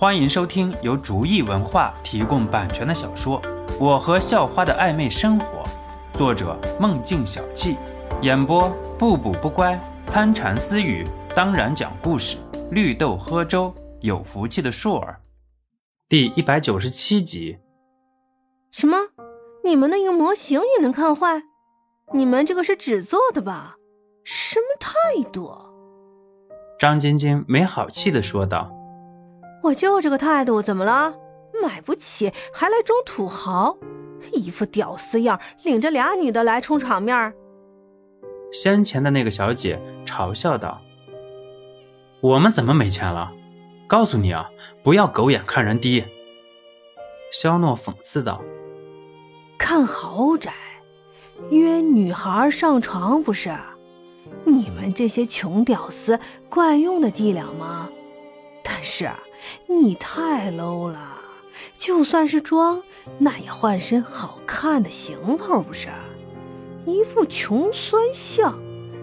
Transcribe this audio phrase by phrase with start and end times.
[0.00, 3.42] 欢迎收听由竹意文化提供版权的小说
[3.80, 5.64] 《我和校花的暧昧生活》，
[6.16, 7.76] 作者梦境小憩，
[8.22, 9.76] 演播不补不乖、
[10.06, 12.36] 参禅私语，当然讲故事，
[12.70, 15.20] 绿豆喝粥，有福气的硕儿，
[16.08, 17.58] 第一百九十七集。
[18.70, 18.98] 什么？
[19.64, 21.42] 你们那个模型也能看坏？
[22.14, 23.74] 你们这个是纸做的吧？
[24.22, 25.52] 什么态度？
[26.78, 28.70] 张晶晶没好气的说道
[29.62, 31.14] ：“我就这个态度，怎么了？
[31.62, 33.76] 买不起还来装土豪，
[34.32, 37.34] 一副屌丝样，领着俩女的来充场面。”
[38.52, 40.80] 先前的那个小姐嘲笑道
[42.22, 43.32] ：“我们怎么没钱了？
[43.86, 44.48] 告诉你啊，
[44.82, 46.04] 不要狗眼看人低。”
[47.32, 48.40] 肖诺讽刺道
[49.58, 50.52] ：“看豪宅，
[51.50, 53.50] 约女孩上床不是？”
[54.44, 57.88] 你们这些穷屌丝惯用的伎俩吗？
[58.62, 59.10] 但是
[59.66, 60.98] 你太 low 了，
[61.76, 62.82] 就算是装，
[63.18, 65.88] 那也换身好看的行头不是？
[66.84, 68.58] 一副穷酸相，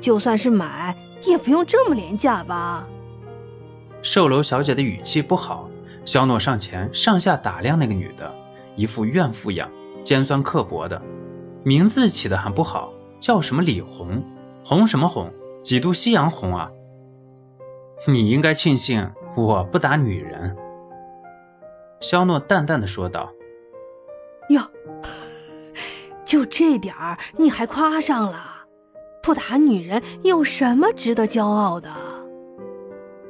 [0.00, 2.88] 就算是买，也不用这么廉价吧？
[4.02, 5.68] 售楼小姐的语气不好，
[6.04, 8.32] 肖诺上前上下打量那个女的，
[8.76, 9.70] 一副怨妇样，
[10.02, 11.00] 尖酸刻薄的，
[11.62, 14.24] 名字起的还不好，叫什么李红。
[14.64, 15.32] 红什么红？
[15.62, 16.70] 几度夕阳红啊！
[18.06, 19.10] 你应该庆幸
[19.46, 20.56] 我不打女人。”
[22.00, 23.32] 肖诺淡淡的说道。
[24.50, 24.60] “哟，
[26.24, 28.38] 就这点儿你还夸上了？
[29.22, 31.90] 不打女人有什么值得骄傲的？”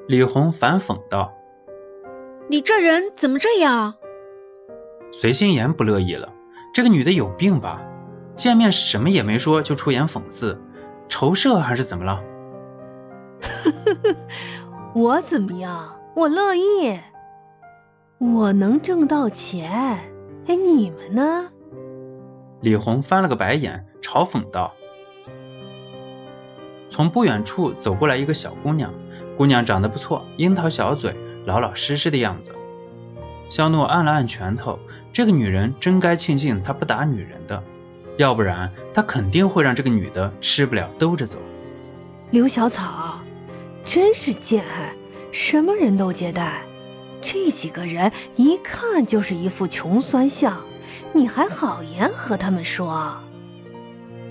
[0.07, 1.33] 李红反讽道。
[2.49, 3.95] “你这人怎么这样？”
[5.13, 6.33] 随心言不乐意了。
[6.75, 7.83] 这个女的有病吧？
[8.37, 10.57] 见面什么也没说就出言讽刺。
[11.09, 12.23] 仇视还是怎么了？
[14.95, 15.98] 我怎么样？
[16.19, 16.99] 我乐意。
[18.19, 19.71] 我能挣到钱。
[20.49, 21.49] 哎，你们呢？
[22.61, 24.75] 李红翻了个白眼，嘲讽道
[26.91, 28.93] ：“从不远处走过来一个小姑娘，
[29.37, 32.53] 姑娘长得不错，樱桃小嘴，老老实实的样子。”
[33.49, 34.77] 肖诺按了按拳头，
[35.13, 37.63] 这个女人真该庆幸她不打女人的。
[38.17, 41.39] 要不然，她肯定会让这个女的吃不了兜着走。
[42.33, 43.21] 刘小草，
[43.85, 44.65] 真是贱，
[45.33, 46.65] 什么人都接待。
[47.21, 50.57] 这几个人一看就是一副穷酸相，
[51.13, 53.13] 你还好言和他们说？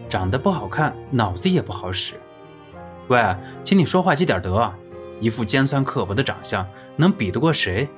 [0.09, 2.13] 长得不好看，脑子也不好使。
[3.09, 3.35] 喂，
[3.65, 4.73] 请你说话积点德，
[5.19, 6.65] 一副尖酸刻薄的长相，
[6.95, 7.89] 能比得过谁？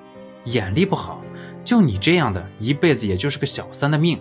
[0.45, 1.21] 眼力不好，
[1.63, 4.19] 就你这样的，一辈子也就是个小三的命。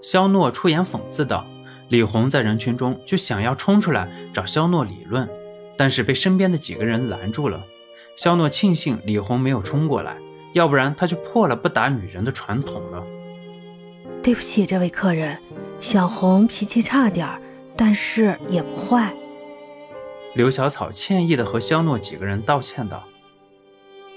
[0.00, 1.44] 肖诺出言讽刺道
[1.88, 5.28] ：“李红在人群中就想要冲出来找肖诺理论，
[5.76, 7.62] 但是被身边的几个人拦住了。
[8.16, 10.16] 肖诺庆幸李红没有冲过来，
[10.54, 13.04] 要不然他就破了不打女人的传统了。
[14.22, 15.38] 对不起，这位客人，
[15.80, 17.28] 小红脾气差点
[17.76, 19.14] 但是也不坏。”
[20.34, 23.04] 刘小草歉意地和肖诺几个人道歉道：“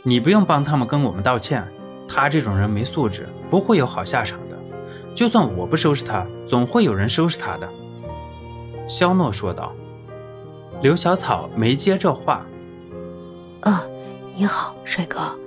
[0.03, 1.67] 你不用帮他们跟我们道歉，
[2.07, 4.57] 他这种人没素质，不会有好下场的。”
[5.13, 7.69] 就算我不收拾他，总会有人收拾他的。”
[8.88, 9.75] 肖诺说道。
[10.81, 12.45] 刘小草没接这话。
[13.61, 13.85] “啊，
[14.33, 15.37] 你好，帅哥，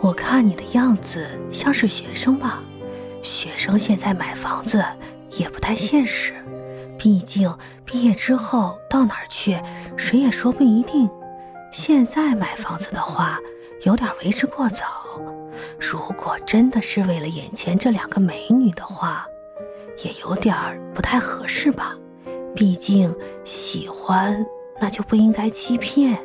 [0.00, 2.62] 我看你的样子像是学生吧？
[3.22, 4.84] 学生现在买房子
[5.30, 6.34] 也不太现实，
[6.98, 9.58] 毕竟毕业之后到哪儿去，
[9.96, 11.08] 谁也说不一定。
[11.72, 13.38] 现在买房子的话，
[13.84, 14.86] 有点为时过早。”
[15.78, 19.26] 如果真的是为了眼前这两个美女的话，
[20.04, 20.54] 也有点
[20.94, 21.96] 不太合适吧。
[22.54, 24.44] 毕竟喜欢，
[24.80, 26.18] 那就不应该欺骗。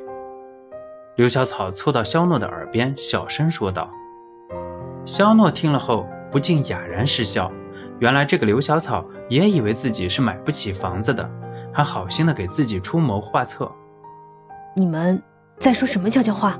[1.17, 3.89] 刘小草凑到肖诺的耳边，小声说道。
[5.03, 7.51] 肖诺听了后不禁哑然失笑。
[7.97, 11.27] 原来这个刘小草也以为自己是买不起房子的，
[11.73, 13.71] 还好心的给自己出谋划策。
[14.75, 15.19] 你们
[15.57, 16.55] 在说什么悄悄话？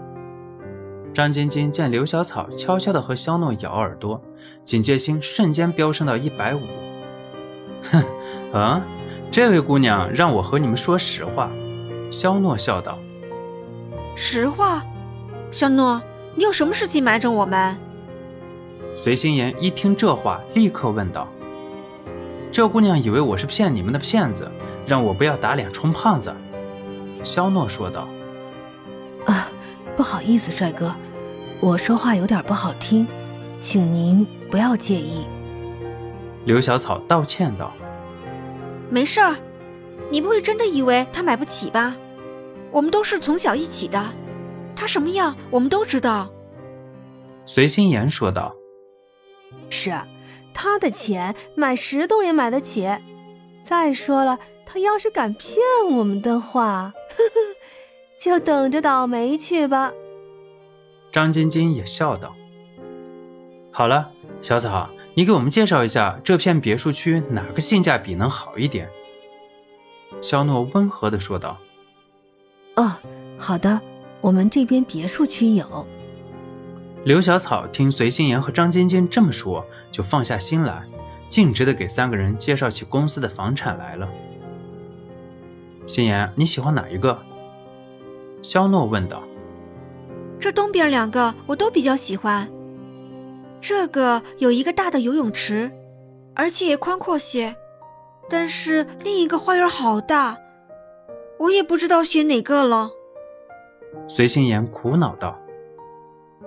[1.13, 4.20] 张晶晶见刘小草悄悄的和肖诺咬耳朵，
[4.66, 6.61] 警戒心瞬间飙升到一百五。
[7.91, 8.03] 哼，
[8.59, 8.81] 啊，
[9.29, 11.47] 这位姑娘让我和你们说实话。
[12.09, 12.97] 肖诺笑道
[14.17, 14.84] ：“实话，
[15.52, 16.02] 肖诺，
[16.34, 17.78] 你有什么事情瞒着我们？”
[18.97, 21.28] 随心言一听这话，立刻问道
[22.52, 24.52] ：“这姑娘以为我是骗你们的骗子，
[24.87, 26.35] 让我不要打脸充胖子。”
[27.23, 28.08] 肖诺说道
[29.28, 29.49] ：“啊，
[29.96, 30.93] 不好意思，帅哥。”
[31.61, 33.08] 我说话有点不好听，
[33.59, 35.25] 请您不要介意。
[36.46, 37.72] 刘小草道歉道
[38.90, 39.35] ：“没事儿，
[40.09, 41.96] 你不会真的以为他买不起吧？
[42.72, 44.14] 我们都是从小一起的，
[44.75, 46.29] 他什么样我们都知道。”
[47.46, 48.53] 随心言说道
[49.69, 49.91] ：“是，
[50.53, 52.87] 他的钱买石头也买得起。
[53.64, 55.58] 再说了，他要是敢骗
[55.90, 57.40] 我们的话，呵呵，
[58.19, 59.93] 就等着倒霉去吧。”
[61.11, 62.35] 张晶晶也笑道
[63.72, 64.11] ：“好了，
[64.41, 68.90] 小草，你给我们介绍一下这片别墅区哪个性价比能好一点？”
[70.22, 71.58] 肖诺温和的说道
[72.78, 72.94] ：“哦，
[73.38, 73.79] 好的，
[74.22, 75.85] 我们这边别墅区有。”
[77.06, 80.84] 刘小草听随心言和张晶晶这么说，就放下心来，
[81.29, 84.08] 径直的给三个人介绍起公司的房产来了。
[85.85, 87.18] 心言，你喜欢哪一个？
[88.41, 89.24] 肖诺问道。
[90.40, 92.47] 这东边两个我都比较喜欢。
[93.59, 95.72] 这个有一个大的游泳池，
[96.35, 97.56] 而且也宽阔些，
[98.29, 100.38] 但是另一个花园好大，
[101.39, 102.91] 我也不知道选哪个了。
[104.07, 105.39] 随心言苦恼道：“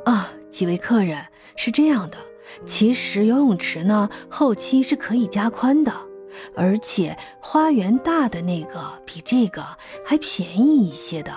[0.05, 1.19] 啊，几位客人，
[1.57, 2.19] 是这样的，
[2.65, 5.93] 其实游泳池呢，后期是可以加宽的，
[6.57, 9.63] 而且花园大的那个比这个
[10.05, 11.33] 还便宜一些的。”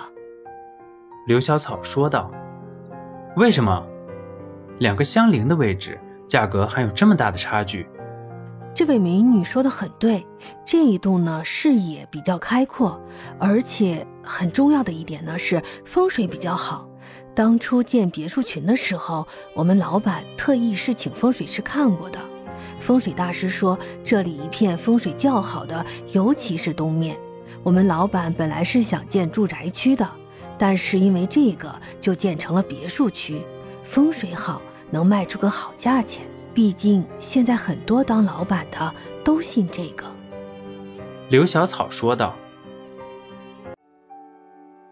[1.26, 2.30] 刘小草说道。
[3.36, 3.84] 为什么
[4.78, 5.98] 两个相邻的位置
[6.28, 7.84] 价格还有这么大的差距？
[8.74, 10.26] 这位美女说的很对，
[10.64, 13.00] 这一栋呢视野比较开阔，
[13.38, 16.88] 而且很重要的一点呢是风水比较好。
[17.36, 22.18] 当初建别墅群的时候，我们老板特意是请风水师看过的。
[22.80, 27.16] 风水大师说这里一片风水较好的，尤其是东面。
[27.62, 30.10] 我们老板本来是想建住宅区的。
[30.58, 33.40] 但是因为这个，就建成了别墅区，
[33.82, 34.60] 风水好，
[34.90, 36.26] 能卖出个好价钱。
[36.54, 40.06] 毕竟现在很多当老板的都信这个。
[41.28, 42.34] 刘小草说道。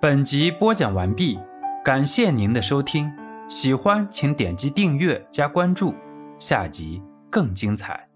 [0.01, 1.39] 本集播讲完毕，
[1.85, 3.09] 感谢您的收听，
[3.49, 5.95] 喜欢请点击订阅加关注，
[6.41, 7.01] 下集
[7.31, 8.12] 更精彩。